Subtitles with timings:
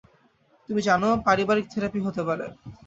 [0.69, 2.45] তুমি জান, পারিবারিক থেরাপি, হতে পারে।